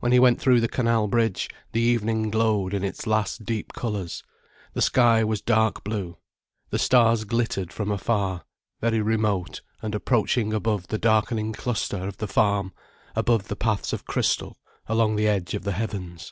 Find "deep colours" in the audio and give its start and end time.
3.46-4.22